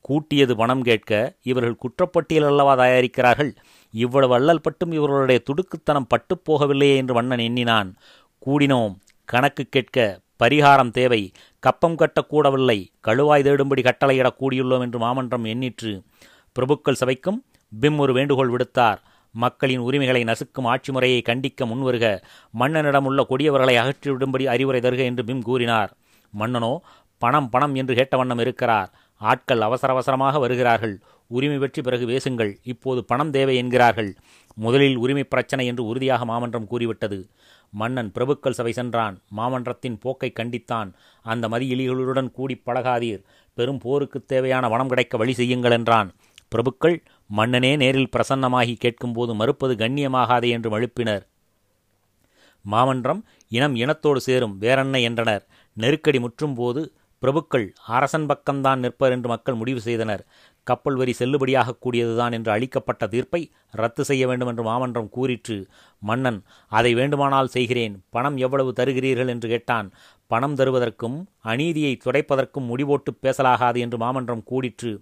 கூட்டியது 0.01 0.55
பணம் 0.55 0.81
கேட்க 0.81 1.35
இவர்கள் 1.41 1.75
குற்றப்பட்டியல் 1.75 2.45
அல்லவா 2.45 2.77
தயாரிக்கிறார்கள்? 2.77 3.55
இவ்வளவு 3.91 4.33
அல்லல் 4.33 4.61
பட்டும் 4.61 4.91
இவர்களுடைய 4.91 5.41
துடுக்குத்தனம் 5.43 6.07
பட்டுப் 6.07 6.51
போகவில்லையே 6.51 6.95
என்று 6.95 7.13
வண்ணன் 7.13 7.37
எண்ணினான். 7.37 7.95
கூடினோம் 8.45 8.95
கணக்கு 9.25 9.65
கேட்க 9.69 10.19
பரிகாரம் 10.43 10.91
தேவை. 10.91 11.31
கப்பம் 11.59 11.95
கட்டக்கூடவில்லை 11.95 12.87
கழுவாய் 13.07 13.43
தேடும்படி 13.43 13.83
கட்டளையிடக் 13.83 14.35
கூடியுள்ளோம் 14.39 14.81
என்று 14.81 14.99
மாமன்றம் 14.99 15.45
எண்ணிற்று. 15.45 16.03
பிரபுக்கள் 16.59 16.95
சபைக்கும் 17.05 17.43
பிம் 17.79 17.97
ஒரு 17.97 18.13
வேண்டுகோள் 18.13 18.51
விடுத்தார். 18.51 18.97
மக்களின் 19.31 19.77
உரிமைகளை 19.77 20.23
நசுக்கும் 20.23 20.63
ஆட்சி 20.63 20.91
முறையை 20.91 21.21
கண்டிக்க 21.21 21.65
முன்வருக. 21.65 22.21
மன்னனிடம் 22.59 23.03
உள்ள 23.03 23.25
கொடியவர்களை 23.29 23.75
அகற்றிவிடும்படி 23.77 24.45
அறிவுரை 24.45 24.81
தருக 24.81 24.97
என்று 24.97 25.23
பிம் 25.23 25.41
கூறினார். 25.41 25.97
மன்னனோ 26.39 26.77
பணம் 27.17 27.49
பணம் 27.49 27.75
என்று 27.75 27.95
கேட்ட 27.95 28.17
வண்ணம் 28.17 28.39
இருக்கிறார். 28.39 28.93
ஆட்கள் 29.17 29.61
அவசர 29.61 29.93
அவசரமாக 29.93 30.39
வருகிறார்கள். 30.39 30.99
உரிமை 31.27 31.57
பற்றி 31.57 31.81
பிறகு 31.81 32.05
பேசுங்கள். 32.05 32.59
இப்போது 32.63 33.05
பணம் 33.05 33.31
தேவை 33.31 33.55
என்கிறார்கள். 33.55 34.15
முதலில் 34.55 34.97
உரிமை 34.97 35.23
பிரச்சனை 35.23 35.65
என்று 35.65 35.85
உறுதியாக 35.85 36.25
மாமன்றம் 36.25 36.67
கூறிவிட்டது. 36.67 37.27
மன்னன் 37.71 38.11
பிரபுக்கள் 38.11 38.51
சபை 38.51 38.71
சென்றான். 38.71 39.21
மாமன்றத்தின் 39.37 39.99
போக்கை 39.99 40.33
கண்டித்தான். 40.39 40.93
அந்த 41.23 41.49
மதியிலிகளுடன் 41.49 42.31
கூடி 42.31 42.61
பழகாதீர். 42.65 43.23
பெரும் 43.53 43.77
போருக்குத் 43.77 44.27
தேவையான 44.27 44.69
வனம் 44.69 44.87
கிடைக்க 44.87 45.17
வழி 45.17 45.33
செய்யுங்கள் 45.33 45.71
என்றான். 45.71 46.13
பிரபுக்கள் 46.55 47.03
மன்னனே 47.27 47.75
நேரில் 47.75 48.09
பிரசன்னமாகி 48.17 48.75
கேட்கும்போது 48.75 49.35
மறுப்பது 49.35 49.75
கண்ணியமாகாதே 49.75 50.49
என்று 50.49 50.79
எழுப்பினர் 50.79 51.27
மாமன்றம் 52.61 53.25
இனம் 53.49 53.75
இனத்தோடு 53.75 54.15
சேரும் 54.15 54.57
வேறென்ன 54.57 54.99
என்றனர். 54.99 55.47
நெருக்கடி 55.73 56.19
முற்றும் 56.19 56.53
போது 56.53 56.93
பிரபுக்கள் 57.21 57.69
அரசன் 57.85 58.25
பக்கம்தான் 58.25 58.75
நிற்பர் 58.75 59.11
என்று 59.11 59.29
மக்கள் 59.29 59.55
முடிவு 59.55 59.81
செய்தனர். 59.81 60.25
கப்பல் 60.65 60.95
வரி 60.95 61.13
செல்லுபடியாகக் 61.19 61.81
கூடியதுதான் 61.85 62.31
என்று 62.31 62.51
அளிக்கப்பட்ட 62.51 63.07
தீர்ப்பை 63.07 63.51
ரத்து 63.71 64.03
செய்ய 64.05 64.27
வேண்டும் 64.27 64.47
என்று 64.47 64.63
மாமன்றம் 64.63 65.09
கூறிற்று. 65.09 65.57
மன்னன் 65.99 66.43
அதை 66.69 66.93
வேண்டுமானால் 66.93 67.47
செய்கிறேன். 67.47 68.03
பணம் 68.09 68.37
எவ்வளவு 68.37 68.73
தருகிறீர்கள்? 68.79 69.27
என்று 69.27 69.49
கேட்டான். 69.49 69.91
பணம் 70.27 70.55
தருவதற்கும் 70.55 71.25
அநீதியை 71.39 71.97
துடைப்பதற்கும் 72.05 72.65
முடிவோட்டு 72.65 73.11
பேசலாகாது 73.21 73.77
என்று 73.77 73.97
மாமன்றம் 73.97 74.43
கூடிற்று 74.51 75.01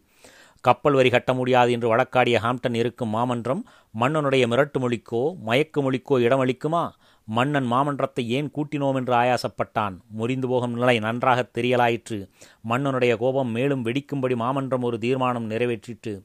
கப்பல் 0.62 0.94
வரி 0.94 1.10
கட்ட 1.10 1.34
முடியாது 1.34 1.72
என்று 1.72 1.96
வழக்காடிய 1.96 2.40
ஹாம்டன் 2.40 2.76
இருக்கும் 2.76 3.10
மாமன்றம் 3.10 3.66
மன்னனுடைய 4.00 4.48
மிரட்டு 4.48 4.80
மொழிக்கோ 4.80 5.36
மயக்கு 5.38 5.80
மொழிக்கோ 5.82 6.20
இடமளிக்குமா? 6.20 6.84
மன்னன் 7.26 7.72
மாமன்றத்தை 7.72 8.28
ஏன் 8.28 8.52
கூட்டினோம் 8.56 8.96
என்று 8.96 9.14
ஆயாசப்பட்டான். 9.14 9.98
முறிந்து 10.08 10.48
போகும் 10.48 10.74
நிலை 10.74 11.00
நன்றாகத் 11.00 11.58
தெரியலாயிற்று. 11.58 12.30
மன்னனுடைய 12.70 13.18
கோபம் 13.18 13.52
மேலும் 13.52 13.86
வெடிக்கும்படி 13.86 14.36
மாமன்றம் 14.36 14.82
ஒரு 14.82 15.00
தீர்மானம் 15.00 15.50
நிறைவேற்றிற்று. 15.50 16.22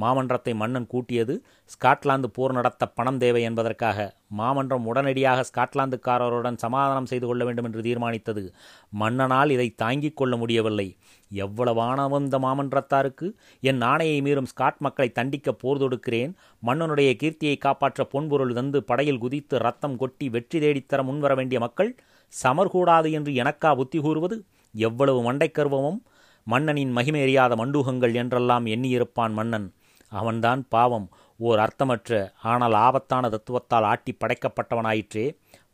மாமன்றத்தை 0.00 0.54
மன்னன் 0.54 0.86
கூட்டியது 0.86 1.44
ஸ்காட்லாந்து 1.64 2.22
போர் 2.22 2.52
நடத்த 2.52 2.86
பணம் 2.86 3.18
தேவை 3.18 3.42
என்பதற்காக. 3.42 4.16
மாமன்றம் 4.28 4.86
உடனடியாக 4.86 5.44
ஸ்காட்லாந்துக்காரருடன் 5.54 6.56
சமாதானம் 6.56 7.06
செய்து 7.06 7.26
கொள்ள 7.26 7.44
வேண்டும் 7.44 7.64
என்று 7.64 7.82
தீர்மானித்தது. 7.82 8.54
மன்னனால் 9.00 9.50
இதை 9.50 9.74
தாங்கிக் 9.74 10.16
கொள்ள 10.16 10.36
முடியவில்லை. 10.36 10.96
எவ்வளவானவந்த 11.32 12.36
மாமன்றத்தாருக்கு 12.38 13.26
என் 13.60 13.80
ஆணையை 13.80 14.18
மீறும் 14.22 14.50
ஸ்காட் 14.52 14.78
மக்களை 14.78 15.12
தண்டிக்க 15.12 15.52
போர் 15.52 15.80
தொடுக்கிறேன். 15.80 16.32
மன்னனுடைய 16.62 17.10
கீர்த்தியை 17.22 17.58
காப்பாற்ற 17.58 18.06
பொன்பொருள் 18.12 18.52
தந்து 18.52 18.82
படையில் 18.82 19.18
குதித்து 19.18 19.58
ரத்தம் 19.58 19.96
கொட்டி 19.96 20.28
வெற்றி 20.28 20.58
தேடித்தர 20.58 21.02
முன்வர 21.02 21.34
வேண்டிய 21.34 21.60
மக்கள் 21.60 21.96
சமர்கூடாது 22.42 23.10
என்று 23.10 23.32
எனக்கா 23.34 23.74
புத்தி 23.74 24.00
கூறுவது? 24.00 24.44
எவ்வளவு 24.72 25.32
மண்டைக்கருவமும் 25.32 26.00
மன்னனின் 26.46 26.90
மகிமை 26.90 27.22
அறியாத 27.22 27.54
மண்டூகங்கள் 27.56 28.14
என்றெல்லாம் 28.14 28.66
எண்ணியிருப்பான் 28.66 29.32
மன்னன். 29.32 29.72
அவன்தான் 30.08 30.66
பாவம். 30.68 31.08
ஓர் 31.40 31.58
அர்த்தமற்ற 31.58 32.32
ஆனால் 32.42 32.72
ஆபத்தான 32.72 33.28
தத்துவத்தால் 33.28 33.86
ஆட்டி 33.90 34.16
படைக்கப்பட்டவனாயிற்றே 34.20 35.26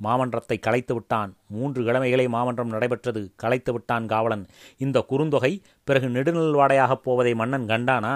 மாமன்றத்தை 0.04 0.58
கலைத்து 0.60 0.94
விட்டான். 0.94 1.36
மூன்று 1.48 1.82
கிழமைகளை 1.82 2.28
மாமன்றம் 2.28 2.68
நடைபெற்றது 2.68 3.32
கலைத்து 3.36 3.72
விட்டான் 3.72 4.06
காவலன். 4.06 4.46
இந்த 4.78 5.04
குறுந்தொகை 5.08 5.52
பிறகு 5.84 6.08
நெடுநல்வாடையாகப் 6.08 7.04
போவதை 7.06 7.34
மன்னன் 7.34 7.66
கண்டானா? 7.66 8.14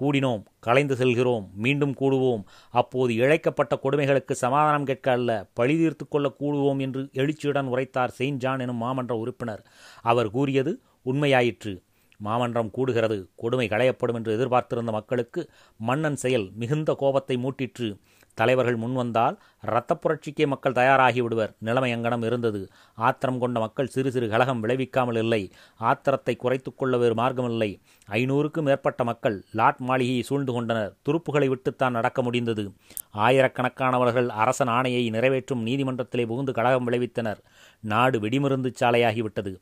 கூடினோம் 0.00 0.42
கலைந்து 0.60 0.96
செல்கிறோம் 0.96 1.50
மீண்டும் 1.54 1.94
கூடுவோம். 2.00 2.42
அப்போது 2.70 3.12
இழைக்கப்பட்ட 3.14 3.74
கொடுமைகளுக்கு 3.82 4.32
சமாதானம் 4.32 4.84
கேட்க 4.84 5.12
அல்ல 5.12 5.30
பழி 5.54 5.76
தீர்த்து 5.76 6.08
கொள்ள 6.08 6.34
கூடுவோம் 6.40 6.80
என்று 6.80 7.08
எழுச்சியுடன் 7.12 7.66
உரைத்தார் 7.66 8.10
செயின்ட் 8.10 8.38
ஜான் 8.38 8.60
எனும் 8.60 8.82
மாமன்ற 8.82 9.12
உறுப்பினர். 9.12 9.62
அவர் 10.02 10.30
கூறியது 10.30 10.72
உண்மையாயிற்று. 11.04 11.74
மாமன்றம் 12.28 12.74
கூடுகிறது. 12.78 13.18
கொடுமை 13.42 13.68
களையப்படும் 13.68 14.18
என்று 14.20 14.36
எதிர்பார்த்திருந்த 14.38 14.92
மக்களுக்கு 14.98 15.42
மன்னன் 15.90 16.20
செயல் 16.24 16.48
மிகுந்த 16.62 16.94
கோபத்தை 17.02 17.36
மூட்டிற்று. 17.44 17.88
தலைவர்கள் 18.38 18.78
முன்வந்தால் 18.82 19.34
இரத்த 19.66 19.92
புரட்சிக்கே 19.94 20.44
மக்கள் 20.52 20.76
தயாராகி 20.78 21.20
விடுவர் 21.20 21.50
நிலைமை 21.58 21.90
அங்கனம் 21.94 22.24
இருந்தது. 22.24 22.60
ஆத்திரம் 22.98 23.40
கொண்ட 23.42 23.60
மக்கள் 23.60 23.90
சிறு 23.94 24.10
சிறு 24.14 24.26
கலகம் 24.28 24.62
விளைவிக்காமல் 24.64 25.18
இல்லை. 25.22 25.40
ஆத்திரத்தை 25.80 26.34
குறைத்துக்கொள்ள 26.36 26.96
வேறு 27.02 27.14
மார்க்கமில்லை. 27.14 27.70
ஐநூறுக்கும் 28.08 28.68
மேற்பட்ட 28.68 29.04
மக்கள் 29.04 29.36
லாட் 29.52 29.82
மாளிகையை 29.88 30.22
சூழ்ந்து 30.22 30.52
கொண்டனர். 30.52 30.94
துருப்புகளை 31.08 31.48
விட்டுத்தான் 31.48 31.96
நடக்க 31.98 32.22
முடிந்தது. 32.22 32.64
ஆயிரக்கணக்கானவர்கள் 33.26 34.30
அரசன் 34.44 34.72
ஆணையை 34.78 35.10
நிறைவேற்றும் 35.10 35.66
நீதிமன்றத்திலே 35.66 36.26
புகுந்து 36.26 36.52
கலகம் 36.52 36.88
விளைவித்தனர். 36.88 37.42
நாடு 37.92 38.18
வெடிமருந்து 38.20 38.72
சாலையாகிவிட்டது. 38.80 39.54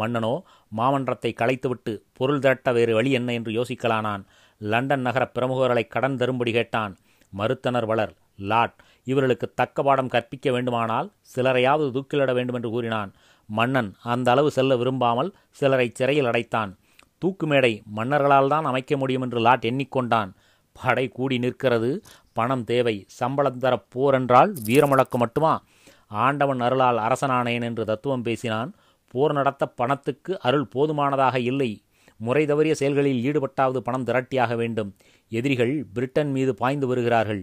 மன்னனோ 0.00 0.34
மாமன்றத்தை 0.72 1.30
கலைத்துவிட்டு 1.40 1.92
பொருள் 2.18 2.42
திரட்ட 2.44 2.72
வேறு 2.72 2.92
வழி 2.94 3.10
என்ன 3.18 3.32
என்று 3.38 3.50
யோசிக்கலானான். 3.58 4.22
லண்டன் 4.60 5.04
நகர 5.06 5.24
பிரமுகர்களை 5.36 5.84
கடன் 5.86 6.18
தரும்படி 6.20 6.52
கேட்டான். 6.52 6.92
மறுத்தனர் 7.32 7.86
வளர் 7.90 8.14
லாட் 8.50 8.76
இவர்களுக்கு 9.06 9.46
தக்க 9.54 9.82
பாடம் 9.82 10.12
கற்பிக்க 10.14 10.50
வேண்டுமானால் 10.52 11.08
சிலரையாவது 11.32 11.90
தூக்கிலிட 11.96 12.32
வேண்டும் 12.34 12.56
என்று 12.58 12.70
கூறினான். 12.70 13.10
மன்னன் 13.48 13.90
அந்த 14.12 14.28
அளவு 14.30 14.50
செல்ல 14.50 14.76
விரும்பாமல் 14.76 15.30
சிலரை 15.50 15.86
சிறையில் 15.98 16.28
அடைத்தான். 16.30 16.70
தூக்கு 17.22 17.46
மேடை 17.46 17.72
மன்னர்களால் 17.96 18.52
தான் 18.54 18.64
அமைக்க 18.64 18.96
முடியும் 18.96 19.24
என்று 19.26 19.40
லாட் 19.40 19.66
எண்ணிக்கொண்டான். 19.70 20.30
படை 20.76 21.04
கூடி 21.08 21.36
நிற்கிறது. 21.38 21.90
பணம் 22.32 22.64
தேவை. 22.64 22.94
சம்பளம் 23.18 23.60
தர 23.64 23.74
போர் 23.94 24.16
என்றால் 24.18 24.52
வீரமுழக்கு 24.66 25.16
மட்டுமா? 25.22 25.52
ஆண்டவன் 26.24 26.60
அருளால் 26.60 26.98
அரசனானேன் 26.98 27.66
என்று 27.68 27.84
தத்துவம் 27.84 28.24
பேசினான். 28.28 28.70
போர் 29.12 29.32
நடத்த 29.32 29.62
பணத்துக்கு 29.80 30.32
அருள் 30.40 30.68
போதுமானதாக 30.74 31.36
இல்லை. 31.50 31.70
முறை 32.20 32.42
தவறிய 32.46 32.74
செயல்களில் 32.80 33.22
ஈடுபட்டாவது 33.28 33.80
பணம் 33.86 34.06
திரட்டியாக 34.08 34.52
வேண்டும். 34.56 34.90
எதிரிகள் 35.32 35.74
பிரிட்டன் 35.94 36.30
மீது 36.30 36.52
பாய்ந்து 36.54 36.86
வருகிறார்கள். 36.86 37.42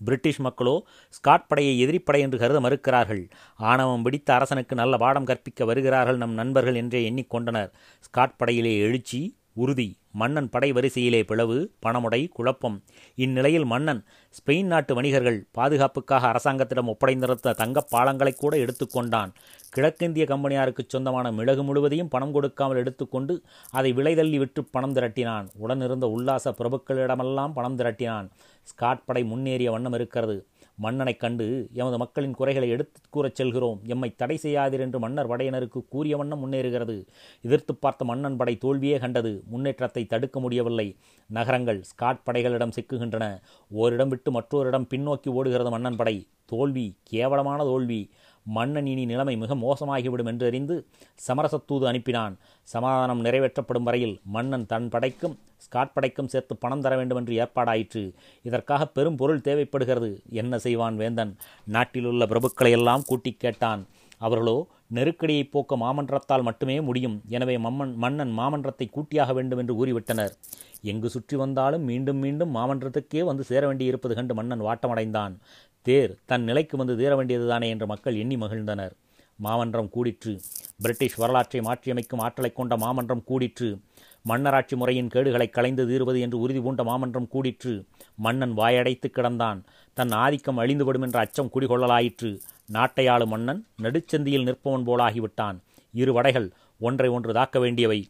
பிரிட்டிஷ் 0.00 0.40
மக்களோ 0.40 0.74
ஸ்காட் 1.16 1.48
படையை 1.50 1.74
எதிரிப்படை 1.82 2.20
என்று 2.24 2.38
கருத 2.38 2.58
மறுக்கிறார்கள். 2.60 3.22
ஆணவம் 3.60 4.04
பிடித்த 4.06 4.28
அரசனுக்கு 4.34 4.74
நல்ல 4.74 4.96
பாடம் 4.96 5.28
கற்பிக்க 5.30 5.64
வருகிறார்கள் 5.64 6.20
நம் 6.22 6.38
நண்பர்கள் 6.40 6.78
என்றே 6.82 7.00
எண்ணிக்கொண்டனர் 7.10 7.70
ஸ்காட் 8.06 8.36
படையிலே 8.36 8.72
எழுச்சி 8.86 9.20
உறுதி. 9.54 9.98
மன்னன் 10.12 10.48
படை 10.48 10.72
வரிசையிலே 10.72 11.24
பிளவு 11.24 11.72
பணமுடை 11.86 12.28
குழப்பம். 12.28 12.82
இந்நிலையில் 13.14 13.64
மன்னன் 13.64 14.04
ஸ்பெயின் 14.30 14.64
நாட்டு 14.64 14.94
வணிகர்கள் 14.94 15.46
பாதுகாப்புக்காக 15.52 16.26
அரசாங்கத்திடம் 16.26 16.88
ஒப்படைந்திருந்த 16.88 17.54
தங்கப் 17.54 17.94
பாலங்களை 17.94 18.34
கூட 18.34 18.56
எடுத்துக்கொண்டான் 18.56 19.32
கிழக்கிந்திய 19.70 20.24
கம்பெனியாருக்கு 20.24 20.84
சொந்தமான 20.88 21.32
மிளகு 21.32 21.62
முழுவதையும் 21.62 22.08
பணம் 22.08 22.32
கொடுக்காமல் 22.32 22.76
எடுத்துக்கொண்டு 22.76 23.42
அதை 23.70 23.92
விலைதள்ளி 23.92 24.38
விற்று 24.38 24.64
பணம் 24.64 24.92
திரட்டினான். 24.92 25.48
உடனிருந்த 25.56 26.06
உல்லாச 26.06 26.50
பிரபுக்களிடமெல்லாம் 26.50 27.52
பணம் 27.52 27.78
திரட்டினான். 27.78 28.30
ஸ்காட் 28.62 29.04
படை 29.04 29.24
முன்னேறிய 29.24 29.70
வண்ணம் 29.70 29.92
இருக்கிறது. 29.92 30.46
மன்னனைக் 30.74 31.20
கண்டு 31.20 31.68
எமது 31.72 31.98
மக்களின் 31.98 32.34
குறைகளை 32.34 32.68
எடுத்துக் 32.68 33.16
கூறச் 33.16 33.34
செல்கிறோம். 33.34 33.80
எம்மை 33.86 34.14
தடை 34.14 34.38
செய்யாதீர் 34.42 34.80
என்று 34.80 34.98
மன்னர் 34.98 35.28
படையினருக்கு 35.28 35.88
கூறிய 35.88 36.16
வண்ணம் 36.16 36.46
முன்னேறுகிறது. 36.46 37.06
எதிர்த்து 37.42 37.74
பார்த்த 37.74 38.04
மன்னன் 38.04 38.36
படை 38.36 38.58
தோல்வியே 38.58 38.98
கண்டது. 38.98 39.42
முன்னேற்றத்தை 39.46 40.06
தடுக்க 40.06 40.40
முடியவில்லை. 40.40 40.96
நகரங்கள் 41.26 41.82
ஸ்காட் 41.82 42.22
படைகளிடம் 42.22 42.72
சிக்குகின்றன. 42.80 43.40
ஓரிடம் 43.70 44.08
விட்டு 44.08 44.30
மற்றோரிடம் 44.30 44.86
பின்னோக்கி 44.94 45.28
ஓடுகிறது 45.28 45.70
மன்னன் 45.70 45.96
படை. 45.96 46.26
தோல்வி 46.44 46.96
கேவலமான 47.02 47.62
தோல்வி. 47.62 48.10
மன்னன் 48.46 48.86
இனி 48.86 49.04
நிலைமை 49.04 49.36
மிக 49.36 49.54
மோசமாகிவிடும் 49.54 50.26
என்று 50.26 50.46
அறிந்து 50.46 50.86
சமரசத்தூது 51.26 51.84
அனுப்பினான். 51.90 52.34
சமாதானம் 52.68 53.24
நிறைவேற்றப்படும் 53.24 53.82
வரையில் 53.82 54.20
மன்னன் 54.22 54.66
தன் 54.66 54.88
படைக்கும் 54.88 55.38
ஸ்காட் 55.58 55.94
படைக்கும் 55.94 56.28
சேர்த்து 56.28 56.56
பணம் 56.56 56.80
தர 56.80 56.96
வேண்டும் 56.96 57.16
என்று 57.16 57.34
ஏற்பாடாயிற்று. 57.34 58.02
இதற்காக 58.42 58.86
பெரும் 58.86 59.16
பொருள் 59.16 59.40
தேவைப்படுகிறது. 59.40 60.10
என்ன 60.30 60.58
செய்வான் 60.58 60.96
வேந்தன்? 60.96 61.36
நாட்டிலுள்ள 61.66 62.26
பிரபுக்களை 62.26 62.70
எல்லாம் 62.70 63.06
கூட்டிக் 63.06 63.40
கேட்டான். 63.40 63.82
அவர்களோ 64.18 64.56
நெருக்கடியை 64.96 65.44
போக்க 65.44 65.76
மாமன்றத்தால் 65.76 66.42
மட்டுமே 66.42 66.80
முடியும். 66.80 67.22
எனவே 67.28 67.56
மம்மன் 67.56 67.94
மன்னன் 67.94 68.32
மாமன்றத்தை 68.38 68.90
கூட்டியாக 68.90 69.32
வேண்டும் 69.32 69.58
என்று 69.58 69.74
கூறிவிட்டனர். 69.78 70.34
எங்கு 70.82 71.08
சுற்றி 71.10 71.36
வந்தாலும் 71.36 71.82
மீண்டும் 71.82 72.16
மீண்டும் 72.16 72.54
மாமன்றத்துக்கே 72.56 73.24
வந்து 73.24 73.44
சேர 73.44 73.62
வேண்டியிருப்பது 73.66 74.14
கண்டு 74.14 74.34
மன்னன் 74.34 74.60
வாட்டமடைந்தான். 74.60 75.34
தேர் 75.82 76.18
தன் 76.24 76.42
நிலைக்கு 76.42 76.76
வந்து 76.76 76.96
தீர 76.96 77.24
வேண்டியதுதானே 77.24 77.68
என்று 77.68 77.86
மக்கள் 77.86 78.14
எண்ணி 78.14 78.36
மகிழ்ந்தனர். 78.36 78.92
மாமன்றம் 79.36 79.90
கூடிற்று. 79.94 80.40
பிரிட்டிஷ் 80.82 81.14
வரலாற்றை 81.14 81.60
மாற்றியமைக்கும் 81.60 82.18
ஆற்றலை 82.18 82.52
கொண்ட 82.52 82.76
மாமன்றம் 82.76 83.22
கூடிற்று. 83.28 83.80
மன்னராட்சி 84.28 84.76
முறையின் 84.76 85.08
கேடுகளை 85.08 85.50
களைந்து 85.50 85.86
தீர்வது 85.88 86.20
என்று 86.20 86.38
உறுதி 86.38 86.60
பூண்ட 86.60 86.84
மாமன்றம் 86.84 87.28
கூடிற்று. 87.32 87.84
மன்னன் 88.14 88.56
வாயடைத்து 88.56 89.10
கிடந்தான். 89.12 89.62
தன் 89.94 90.10
ஆதிக்கம் 90.10 90.58
அழிந்துவிடும் 90.58 91.02
என்ற 91.02 91.18
அச்சம் 91.18 91.50
குடிகொள்ளலாயிற்று. 91.54 92.40
நாட்டையாளும் 92.72 93.26
மன்னன் 93.26 93.66
நடுச்சந்தியில் 93.82 94.44
நிற்பவன் 94.44 94.86
போலாகிவிட்டான். 94.86 95.58
இரு 95.92 96.12
வடைகள் 96.12 96.52
ஒன்றை 96.78 97.08
ஒன்று 97.08 97.32
தாக்க 97.32 97.58
வேண்டியவை. 97.58 98.08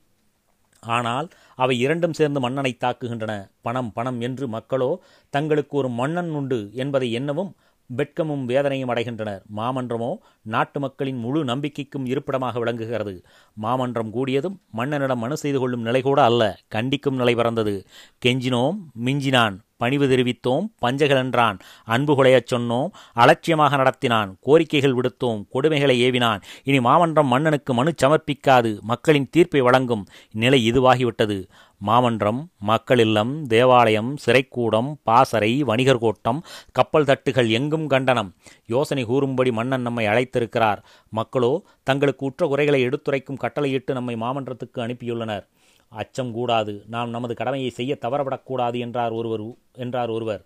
ஆனால் 0.83 1.29
அவை 1.57 1.79
இரண்டும் 1.79 2.13
சேர்ந்து 2.13 2.41
மன்னனை 2.41 2.77
தாக்குகின்றன. 2.81 3.51
பணம் 3.61 3.93
பணம் 3.93 4.21
என்று 4.21 4.49
மக்களோ 4.49 5.01
தங்களுக்கு 5.31 5.77
ஒரு 5.77 5.89
மன்னன் 5.89 6.31
உண்டு 6.31 6.71
என்பதை 6.75 7.13
எண்ணவும் 7.13 7.55
வெட்கமும் 7.91 8.45
வேதனையும் 8.45 8.89
அடைகின்றனர். 8.89 9.43
மாமன்றமோ 9.57 10.17
நாட்டு 10.43 10.81
மக்களின் 10.81 11.19
முழு 11.19 11.45
நம்பிக்கைக்கும் 11.45 12.07
இருப்பிடமாக 12.07 12.59
விளங்குகிறது. 12.59 13.25
மாமன்றம் 13.55 14.13
கூடியதும் 14.13 14.57
மன்னனிடம் 14.77 15.19
மனு 15.19 15.37
செய்து 15.37 15.59
கொள்ளும் 15.59 15.83
நிலை 15.83 16.03
கூட 16.03 16.23
அல்ல. 16.23 16.59
கண்டிக்கும் 16.75 17.15
நிலை 17.15 17.35
பிறந்தது. 17.35 17.87
கெஞ்சினோம் 18.27 18.79
மிஞ்சினான். 19.05 19.59
பணிவு 19.83 20.07
தெரிவித்தோம் 20.13 20.67
பஞ்சகலன்றான் 20.85 21.59
அன்பு 21.95 22.13
குலையச் 22.19 22.51
சொன்னோம் 22.53 22.91
அலட்சியமாக 23.23 23.81
நடத்தினான். 23.83 24.31
கோரிக்கைகள் 24.47 24.97
விடுத்தோம் 24.99 25.43
கொடுமைகளை 25.55 25.97
ஏவினான். 26.07 26.41
இனி 26.69 26.81
மாமன்றம் 26.89 27.33
மன்னனுக்கு 27.35 27.75
மனு 27.81 27.93
சமர்ப்பிக்காது 28.03 28.73
மக்களின் 28.93 29.31
தீர்ப்பை 29.35 29.63
வழங்கும் 29.69 30.07
நிலை 30.43 30.61
இதுவாகிவிட்டது. 30.71 31.39
மாமன்றம் 31.89 32.41
மக்கள் 32.71 33.01
இல்லம் 33.05 33.31
தேவாலயம் 33.53 34.11
சிறைக்கூடம் 34.25 34.91
பாசறை 35.09 35.51
வணிகர் 35.71 36.03
கோட்டம் 36.05 36.41
கப்பல் 36.79 37.09
தட்டுகள் 37.09 37.49
எங்கும் 37.59 37.87
கண்டனம். 37.93 38.31
யோசனை 38.75 39.05
கூறும்படி 39.05 39.53
மன்னன் 39.59 39.87
நம்மை 39.87 40.05
அழைத்திருக்கிறார். 40.13 40.81
மக்களோ 41.19 41.53
தங்களுக்கு 41.89 42.27
உற்ற 42.27 42.47
குறைகளை 42.53 42.81
எடுத்துரைக்கும் 42.89 43.43
கட்டளையிட்டு 43.45 43.97
நம்மை 43.99 44.15
மாமன்றத்துக்கு 44.25 44.79
அனுப்பியுள்ளனர். 44.87 45.45
அச்சம் 45.93 46.33
கூடாது. 46.33 46.85
நாம் 46.89 47.11
நமது 47.11 47.35
கடமையை 47.35 47.71
செய்ய 47.71 47.99
தவறப்படக்கூடாது 48.01 48.79
என்றார் 48.79 49.13
ஒருவர் 49.13 49.45
என்றார் 49.73 50.11
ஒருவர். 50.11 50.43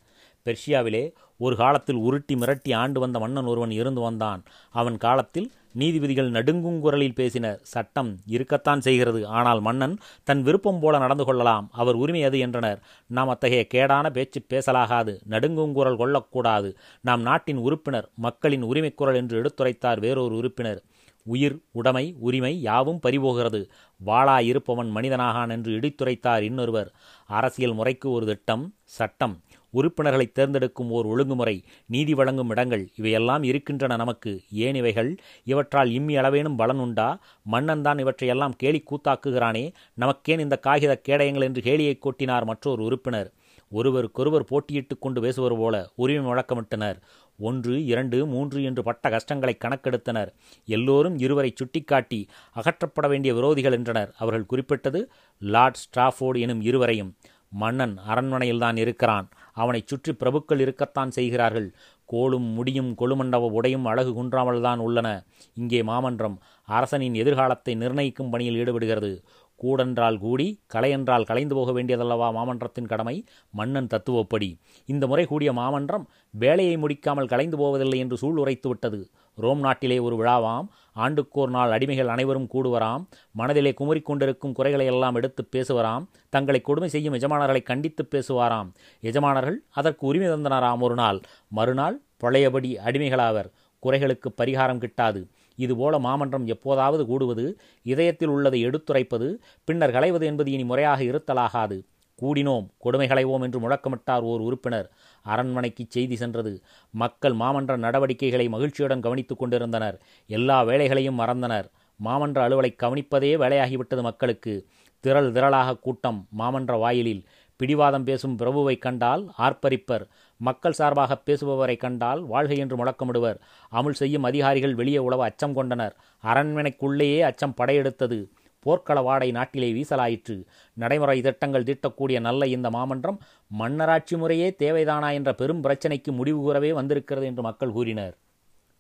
பெர்ஷியாவிலே 0.47 1.13
ஒரு 1.39 1.57
காலத்தில் 1.57 1.97
உருட்டி 1.97 2.35
மிரட்டி 2.35 2.75
ஆண்டு 2.75 3.01
வந்த 3.01 3.19
மன்னன் 3.19 3.45
ஒருவன் 3.45 3.71
இருந்து 3.71 4.01
வந்தான். 4.01 4.43
அவன் 4.71 4.97
காலத்தில் 4.97 5.51
நீதிபதிகள் 5.73 6.31
நடுங்கும் 6.31 6.81
குரலில் 6.81 7.15
பேசினர் 7.15 7.59
சட்டம் 7.63 8.19
இருக்கத்தான் 8.27 8.81
செய்கிறது. 8.81 9.27
ஆனால் 9.27 9.61
மன்னன் 9.61 9.99
தன் 10.25 10.43
விருப்பம் 10.43 10.81
போல 10.81 10.99
நடந்து 10.99 11.25
கொள்ளலாம். 11.25 11.69
அவர் 11.73 11.95
உரிமை 11.95 12.25
அது 12.25 12.39
என்றனர். 12.39 12.81
நாம் 13.07 13.29
அத்தகைய 13.29 13.67
கேடான 13.75 14.11
பேச்சு 14.11 14.43
பேசலாகாது. 14.51 15.21
நடுங்கும் 15.27 15.73
குரல் 15.73 15.97
கொள்ளக்கூடாது. 15.97 16.77
நாம் 17.01 17.23
நாட்டின் 17.23 17.57
உறுப்பினர் 17.57 18.09
மக்களின் 18.15 18.63
உரிமை 18.63 18.95
குரல் 18.95 19.15
என்று 19.15 19.43
எடுத்துரைத்தார் 19.43 20.01
வேறொரு 20.01 20.37
உறுப்பினர். 20.37 20.83
உயிர் 21.27 21.59
உடைமை 21.73 22.17
உரிமை 22.19 22.61
யாவும் 22.61 23.01
பறிபோகிறது. 23.01 23.71
வாளா 24.07 24.41
இருப்பவன் 24.41 24.95
மனிதனாகான் 24.97 25.51
என்று 25.51 25.73
இடித்துரைத்தார் 25.73 26.43
இன்னொருவர். 26.43 26.93
அரசியல் 27.27 27.75
முறைக்கு 27.75 28.11
ஒரு 28.11 28.27
திட்டம் 28.27 28.75
சட்டம். 28.85 29.41
உறுப்பினர்களை 29.71 30.33
தேர்ந்தெடுக்கும் 30.33 30.91
ஓர் 30.91 31.07
ஒழுங்குமுறை 31.07 31.65
நீதி 31.87 32.15
வழங்கும் 32.15 32.51
இடங்கள். 32.51 32.89
இவையெல்லாம் 32.97 33.43
இருக்கின்றன 33.43 33.97
நமக்கு. 33.97 34.41
ஏன் 34.53 34.75
இவைகள்? 34.75 35.17
இவற்றால் 35.45 35.91
இம்மி 35.91 36.17
அளவேனும் 36.17 36.57
பலன் 36.57 36.79
உண்டா? 36.79 37.19
மன்னன் 37.43 37.83
தான் 37.83 37.99
இவற்றையெல்லாம் 37.99 38.57
கேலி 38.57 38.85
கூத்தாக்குகிறானே. 38.85 39.73
நமக்கேன் 40.01 40.41
இந்த 40.41 40.57
காகித 40.59 41.01
கேடயங்கள் 41.09 41.43
என்று 41.43 41.61
கேலியை 41.61 41.99
கொட்டினார் 41.99 42.45
மற்றொரு 42.45 42.85
உறுப்பினர். 42.85 43.33
ஒருவருக்கொருவர் 43.71 44.45
போட்டியிட்டுக் 44.45 45.01
கொண்டு 45.01 45.21
பேசுவது 45.21 45.57
போல 45.57 45.91
உரிமை 45.95 46.33
முழக்கமிட்டனர். 46.33 46.97
ஒன்று 47.39 47.87
இரண்டு 47.87 48.27
மூன்று 48.27 48.63
என்று 48.63 48.83
பட்ட 48.83 49.11
கஷ்டங்களை 49.11 49.57
கணக்கெடுத்தனர். 49.65 50.31
எல்லோரும் 50.65 51.19
இருவரை 51.19 51.53
சுட்டிக்காட்டி 51.55 52.29
அகற்றப்பட 52.57 53.09
வேண்டிய 53.09 53.35
விரோதிகள் 53.35 53.73
என்றனர். 53.73 54.13
அவர்கள் 54.19 54.47
குறிப்பிட்டது 54.47 55.11
லார்ட் 55.39 55.81
ஸ்ட்ராஃபோர்டு 55.85 56.41
எனும் 56.41 56.61
இருவரையும். 56.61 57.15
மன்னன் 57.49 57.99
அரண்மனையில்தான் 58.09 58.77
இருக்கிறான். 58.77 59.29
அவனை 59.53 59.83
சுற்றி 59.87 60.13
பிரபுக்கள் 60.13 60.61
இருக்கத்தான் 60.61 61.11
செய்கிறார்கள். 61.11 61.75
கோலும் 62.05 62.49
முடியும் 62.53 62.95
கொழுமண்டவ 62.99 63.51
உடையும் 63.51 63.85
அழகு 63.85 64.13
குன்றாமல் 64.15 64.61
தான் 64.61 64.79
உள்ளன. 64.79 65.09
இங்கே 65.55 65.83
மாமன்றம் 65.83 66.41
அரசனின் 66.65 67.15
எதிர்காலத்தை 67.15 67.75
நிர்ணயிக்கும் 67.75 68.31
பணியில் 68.31 68.59
ஈடுபடுகிறது. 68.65 69.25
கூடென்றால் 69.63 70.19
கூடி 70.19 70.61
கலையென்றால் 70.75 71.27
கலைந்து 71.27 71.55
போக 71.55 71.73
வேண்டியதல்லவா 71.73 72.29
மாமன்றத்தின் 72.33 72.89
கடமை? 72.89 73.25
மன்னன் 73.51 73.87
தத்துவப்படி. 73.87 74.59
இந்த 74.87 75.07
முறை 75.07 75.25
கூடிய 75.25 75.53
மாமன்றம் 75.53 76.09
வேலையை 76.31 76.77
முடிக்காமல் 76.77 77.29
கலைந்து 77.29 77.57
போவதில்லை 77.57 77.99
என்று 77.99 78.17
சூழ் 78.17 78.37
உரைத்து 78.37 78.69
விட்டது. 78.69 79.11
ரோம் 79.35 79.59
நாட்டிலே 79.59 79.99
ஒரு 79.99 80.17
விழாவாம். 80.17 80.67
ஆண்டுக்கோர் 80.97 81.49
நாள் 81.49 81.79
அடிமைகள் 81.79 82.07
அனைவரும் 82.07 82.49
கூடுவராம். 82.55 83.07
மனதிலே 83.33 83.75
குமரிக்கொண்டிருக்கும் 83.81 84.53
குறைகளை 84.53 84.87
எல்லாம் 84.87 85.15
எடுத்து 85.15 85.49
பேசுவராம். 85.53 86.07
தங்களை 86.29 86.61
கொடுமை 86.61 86.89
செய்யும் 86.89 87.15
எஜமானர்களை 87.15 87.63
கண்டித்து 87.63 88.09
பேசுவாராம். 88.11 88.73
எஜமானர்கள் 89.01 89.63
அதற்கு 89.71 90.07
உரிமை 90.07 90.29
தந்தனராம் 90.29 90.79
ஒரு 90.79 90.95
நாள். 90.95 91.21
மறுநாள் 91.49 92.01
பழையபடி 92.17 92.79
அடிமைகளாவர். 92.85 93.51
குறைகளுக்கு 93.83 94.29
பரிகாரம் 94.37 94.87
கிட்டாது. 94.87 95.27
இதுபோல 95.57 95.99
மாமன்றம் 95.99 96.47
எப்போதாவது 96.47 97.07
கூடுவது 97.07 97.61
இதயத்தில் 97.83 98.29
உள்ளதை 98.29 98.67
எடுத்துரைப்பது 98.67 99.29
பின்னர் 99.65 99.91
களைவது 99.91 100.27
என்பது 100.27 100.51
இனி 100.51 100.65
முறையாக 100.65 101.03
இருத்தலாகாது. 101.03 101.79
கூடினோம் 102.23 102.67
கொடுமை 102.79 103.07
களைவோம் 103.09 103.43
என்று 103.43 103.61
முழக்கமிட்டார் 103.61 104.21
ஓர் 104.21 104.41
உறுப்பினர். 104.41 104.91
அரண்மனைக்கு 105.23 105.87
செய்தி 105.89 106.17
சென்றது. 106.17 106.63
மக்கள் 106.91 107.33
மாமன்ற 107.33 107.77
நடவடிக்கைகளை 107.77 108.49
மகிழ்ச்சியுடன் 108.49 109.01
கவனித்துக் 109.01 109.39
கொண்டிருந்தனர். 109.39 110.01
எல்லா 110.27 110.63
வேலைகளையும் 110.63 111.19
மறந்தனர். 111.19 111.67
மாமன்ற 112.05 112.39
அலுவலை 112.49 112.75
கவனிப்பதே 112.83 113.33
வேலையாகிவிட்டது 113.37 114.03
மக்களுக்கு. 114.03 114.67
திரள் 115.01 115.33
திரளாக 115.33 115.79
கூட்டம் 115.79 116.27
மாமன்ற 116.39 116.79
வாயிலில். 116.79 117.25
பிடிவாதம் 117.57 118.05
பேசும் 118.05 118.39
பிரபுவை 118.39 118.79
கண்டால் 118.79 119.33
ஆர்ப்பரிப்பர். 119.39 120.05
மக்கள் 120.37 120.73
சார்பாக 120.73 121.23
பேசுபவரை 121.27 121.77
கண்டால் 121.77 122.23
வாழ்க 122.23 122.55
என்று 122.55 122.85
முழக்கமிடுவர். 122.85 123.39
அமுல் 123.71 123.93
செய்யும் 123.93 124.23
அதிகாரிகள் 124.23 124.75
வெளியே 124.75 124.99
உழவ 124.99 125.25
அச்சம் 125.25 125.55
கொண்டனர். 125.55 125.97
அரண்மனைக்குள்ளேயே 126.25 127.21
அச்சம் 127.21 127.55
படையெடுத்தது. 127.57 128.29
போர்க்கள 128.61 129.01
வாடை 129.01 129.31
நாட்டிலே 129.31 129.73
வீசலாயிற்று. 129.73 130.45
நடைமுறை 130.73 131.21
திட்டங்கள் 131.21 131.63
தீட்டக்கூடிய 131.63 132.21
நல்ல 132.21 132.47
இந்த 132.47 132.71
மாமன்றம் 132.71 133.21
மன்னராட்சி 133.59 134.17
முறையே 134.17 134.55
தேவைதானா 134.59 135.13
என்ற 135.13 135.35
பெரும் 135.35 135.65
பிரச்சனைக்கு 135.65 136.13
முடிவு 136.13 136.39
கூறவே 136.39 136.73
வந்திருக்கிறது 136.73 137.27
என்று 137.27 137.43
மக்கள் 137.43 137.71
கூறினர். 137.71 138.17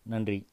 நன்றி. 0.02 0.46